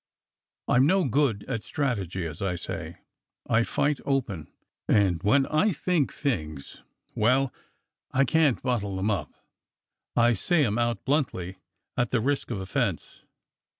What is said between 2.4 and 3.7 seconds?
I say, I